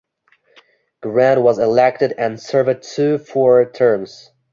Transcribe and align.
Grant 1.03 1.43
was 1.43 1.59
elected 1.59 2.15
and 2.17 2.41
served 2.41 2.81
two 2.81 3.19
four-year 3.19 3.69
terms. 3.69 4.31